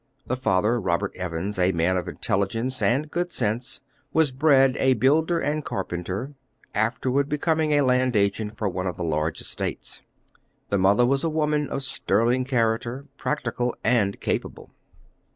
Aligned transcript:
The 0.25 0.35
father, 0.35 0.79
Robert 0.81 1.15
Evans, 1.15 1.59
a 1.59 1.73
man 1.73 1.95
of 1.95 2.07
intelligence 2.07 2.81
and 2.81 3.11
good 3.11 3.31
sense, 3.31 3.81
was 4.11 4.31
bred 4.31 4.75
a 4.77 4.95
builder 4.95 5.39
and 5.39 5.63
carpenter, 5.63 6.33
afterward 6.73 7.29
becoming 7.29 7.73
a 7.73 7.81
land 7.83 8.15
agent 8.15 8.57
for 8.57 8.67
one 8.67 8.87
of 8.87 8.97
the 8.97 9.03
large 9.03 9.41
estates. 9.41 10.01
The 10.69 10.79
mother 10.79 11.05
was 11.05 11.23
a 11.23 11.29
woman 11.29 11.69
of 11.69 11.83
sterling 11.83 12.45
character, 12.45 13.05
practical 13.17 13.75
and 13.83 14.19
capable. 14.19 14.71